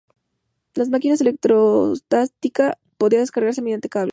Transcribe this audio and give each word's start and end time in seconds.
La 0.73 0.85
máquina 0.85 1.13
electrostática 1.19 2.75
podía 2.97 3.19
descargarse 3.19 3.61
mediante 3.61 3.87
cables. 3.87 4.09